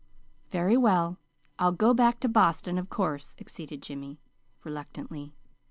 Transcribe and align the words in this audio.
"Very 0.49 0.75
well, 0.77 1.19
I'll 1.59 1.73
go 1.73 1.93
back 1.93 2.19
to 2.21 2.27
Boston, 2.27 2.79
of 2.79 2.89
course," 2.89 3.35
acceded 3.39 3.83
Jimmy 3.83 4.19
reluctantly. 4.63 5.35